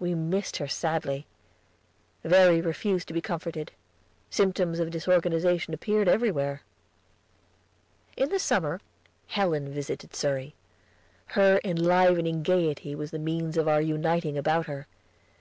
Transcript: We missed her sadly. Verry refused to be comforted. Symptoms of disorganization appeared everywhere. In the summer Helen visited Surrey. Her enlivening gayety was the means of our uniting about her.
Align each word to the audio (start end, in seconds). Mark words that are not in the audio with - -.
We 0.00 0.16
missed 0.16 0.56
her 0.56 0.66
sadly. 0.66 1.24
Verry 2.24 2.60
refused 2.60 3.06
to 3.06 3.14
be 3.14 3.20
comforted. 3.20 3.70
Symptoms 4.28 4.80
of 4.80 4.90
disorganization 4.90 5.72
appeared 5.72 6.08
everywhere. 6.08 6.62
In 8.16 8.30
the 8.30 8.40
summer 8.40 8.80
Helen 9.28 9.72
visited 9.72 10.16
Surrey. 10.16 10.56
Her 11.38 11.60
enlivening 11.62 12.42
gayety 12.42 12.96
was 12.96 13.12
the 13.12 13.20
means 13.20 13.56
of 13.56 13.68
our 13.68 13.80
uniting 13.80 14.36
about 14.36 14.66
her. 14.66 14.88